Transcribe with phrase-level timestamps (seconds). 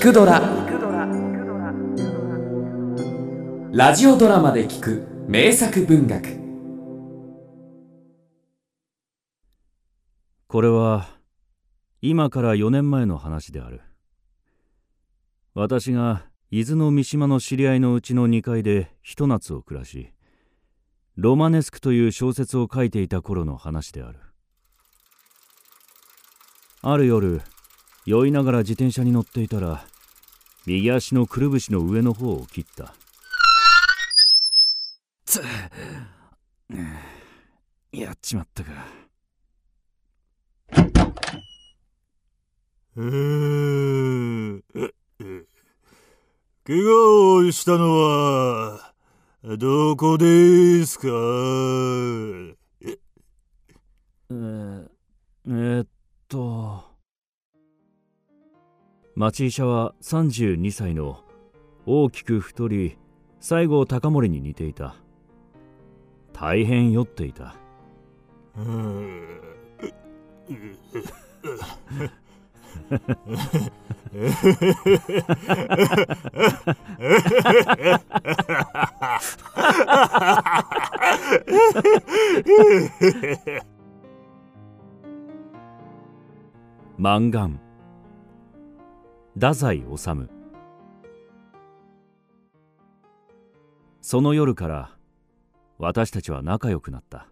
[0.00, 0.40] 聞くドラ」
[3.70, 6.40] ラジオドラマで聞く名作文学。
[10.46, 11.18] これは
[12.00, 13.82] 今から4年前の話である。
[15.52, 20.14] 私が伊豆の三島の知り合いのうちの2階でひと夏を暮らし
[21.16, 24.18] ロマネスクという小説を書いていた頃の話である。
[26.80, 27.42] ある夜
[28.06, 29.84] 酔いながら自転車に乗っていたら
[30.66, 32.94] 右足のくるぶしの上の方を切った。
[35.24, 35.42] つ
[37.92, 38.70] やっちまったか。
[42.96, 44.56] うー。
[44.56, 44.62] ん
[46.64, 48.92] 怪我をしたのは
[49.58, 51.06] どこですか？
[51.08, 54.88] えー、
[55.46, 55.86] えー、っ
[56.28, 56.89] と
[59.20, 61.20] 町医者は32歳の
[61.84, 62.96] 大きく太り
[63.38, 64.96] 西郷隆盛に似ていた。
[66.32, 67.54] 大変酔っていた。
[86.96, 87.60] 満願。
[89.34, 90.28] 太宰治。
[94.00, 94.96] その夜から
[95.78, 97.28] 私たちは仲良くなった。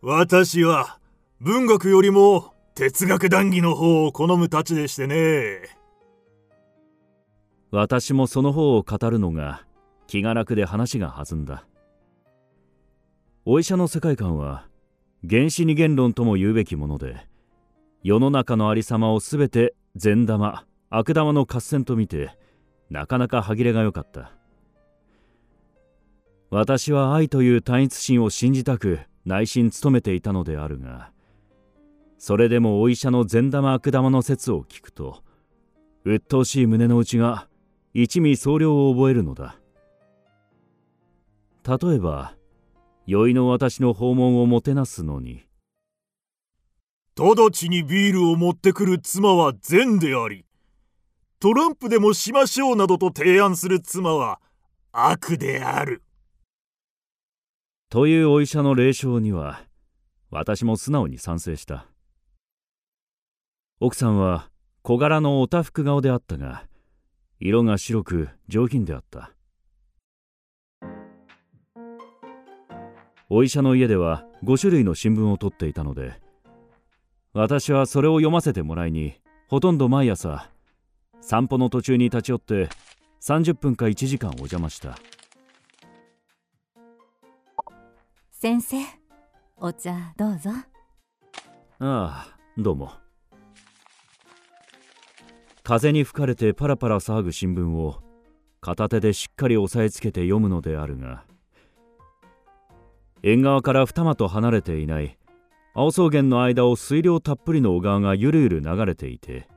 [0.00, 0.98] 私は
[1.40, 5.60] 文学よりも哲学談義の方を好むたちでしてね。
[7.70, 9.64] 私もその方を語るのが
[10.08, 11.64] 気が楽で話が弾んだ。
[13.44, 14.66] お医者の世界観は
[15.28, 17.26] 原始二元論とも言うべきもので
[18.02, 22.30] 世の中のありさまをすべて善玉悪玉の合戦と見て
[22.88, 24.32] なかなか歯切れが良かった。
[26.50, 31.10] 私は愛という単一心を信じたく内心努めていたのであるが
[32.18, 35.22] それでもお医者の善玉悪玉の説を聞くと
[36.04, 37.48] 鬱陶しい胸の内が
[37.94, 39.56] 一味総量を覚えるのだ。
[41.66, 42.34] 例えば
[43.06, 45.44] 酔いの私の訪問をもてなすのに
[47.16, 50.46] 直ちにビールを持ってくる妻は善であり
[51.42, 54.40] トランプでもしましょうなどと提案する妻は
[54.92, 56.04] 悪である。
[57.90, 59.62] というお医者の霊障には
[60.30, 61.88] 私も素直に賛成した。
[63.80, 64.50] 奥さんは
[64.82, 66.64] 小柄のおたふく顔であったが
[67.40, 69.32] 色が白く上品であった。
[73.28, 76.21] お医者の家では5種類の新聞を取っていたので
[77.34, 79.14] 私はそれを読ませてもらいに
[79.48, 80.50] ほとんど毎朝
[81.22, 82.68] 散歩の途中に立ち寄って
[83.22, 84.98] 30分か1時間お邪魔した。
[88.30, 88.76] 先生
[89.56, 90.50] お茶どうぞ。
[91.78, 92.28] ああ
[92.58, 92.92] どうも。
[95.62, 98.02] 風に吹かれてパラパラ騒ぐ新聞を
[98.60, 101.24] 片手でしっかり押さえつけて読むのであるが
[103.22, 105.16] 縁側から二間と離れていない
[105.74, 109.48] 青草原の間を水量たっぷりの小川がゆるゆる流れていて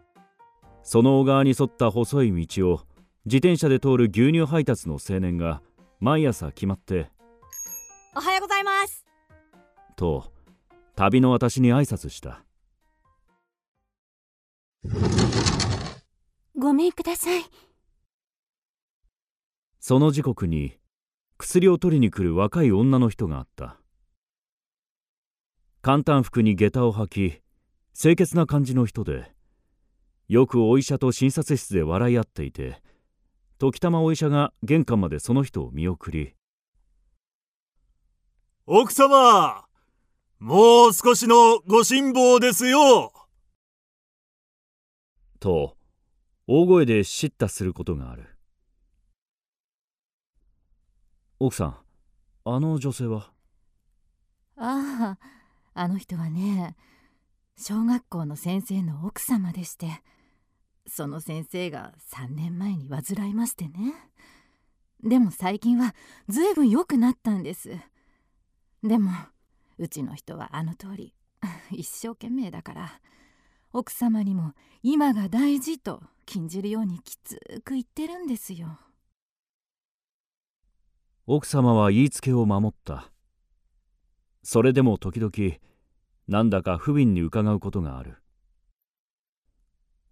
[0.82, 2.82] その小川に沿った細い道を
[3.26, 5.62] 自転車で通る牛乳配達の青年が
[6.00, 7.10] 毎朝決まって
[8.16, 9.06] おはようございます。
[9.98, 10.32] と
[10.96, 12.46] 旅の私に挨拶した。
[16.58, 17.44] ごめんください。
[19.80, 20.78] その時刻に
[21.38, 23.78] 薬を取りに来る若い女の人があった
[25.86, 27.42] 簡単服に下駄を履き
[27.94, 29.32] 清潔な感じの人で
[30.28, 32.82] よくお医者と診察室で笑い合っていて
[33.60, 36.34] 時たまお医者が玄関までその人を見送り
[38.66, 39.64] 奥様
[40.40, 43.14] もう少しのご辛抱ですよ。
[45.40, 45.78] と
[46.48, 48.36] 大声で叱咤することがある。
[51.40, 51.78] 奥さん
[52.44, 53.30] あの女性は？
[54.58, 55.35] ああ
[55.76, 56.76] あの人はね
[57.58, 60.02] 小学校の先生の奥様でして
[60.88, 63.94] その先生が3年前に患いましてね。
[65.04, 65.94] でも最近は
[66.30, 67.78] ずいぶん良くなったんです。
[68.84, 69.12] でも
[69.78, 71.14] うちの人はあの通り
[71.72, 73.02] 一生懸命だから
[73.74, 78.80] 奥様にも今が大事と禁じるようにきつく言ってるんですよ。
[81.28, 83.12] 奥様は言いつけを守った。
[84.46, 85.32] それでも時々
[86.28, 88.18] なんだか不憫に伺うことがある。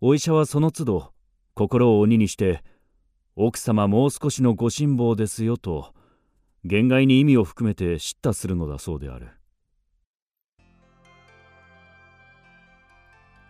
[0.02, 1.14] お医者はその都度
[1.54, 2.64] 心を鬼にして
[3.36, 5.94] 奥様もう少しのご辛抱ですよと
[6.66, 9.30] 言外に意味を含めて叱咤するのだそうである。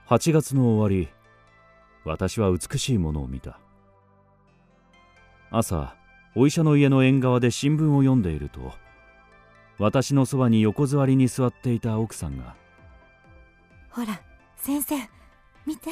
[0.09, 1.07] 8月の終わり
[2.03, 3.57] 私は美しいものを見た。
[5.49, 5.95] 朝
[6.35, 8.82] お医者の家の縁側で新聞を読んでいると
[9.79, 12.55] 私のそばに横座りに座っていた奥さんが
[13.89, 14.21] 「ほら
[14.55, 14.95] 先生
[15.65, 15.91] 見て。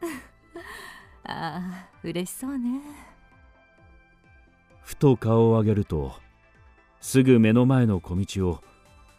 [1.24, 2.80] ああ嬉しそうね。
[4.82, 6.14] ふと顔を上げると
[7.00, 8.62] すぐ目の前の小道を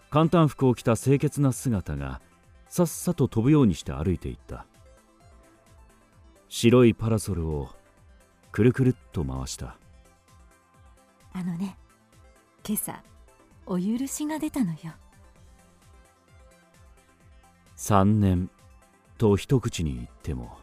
[0.09, 2.21] 簡単服を着た清潔な姿が
[2.67, 4.65] さっさと飛ぶようにして歩いていった。
[6.47, 7.69] 白いパラソルを
[8.51, 9.77] くるくるっと回した。
[11.33, 11.77] あのね
[12.67, 13.03] 今朝
[13.69, 14.77] お許しが出たのよ。
[17.77, 18.49] 3年。
[19.19, 20.57] と一口に言っても。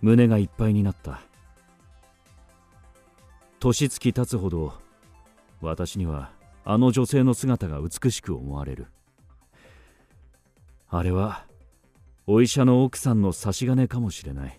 [0.00, 1.20] 胸がいっぱいになった。
[3.60, 4.72] 年月経つほど
[5.60, 6.32] 私には
[6.64, 8.86] あの女性の姿が美しく思われる。
[10.88, 11.44] あれは
[12.26, 14.58] お医者の奥さんの差し金かもしれない。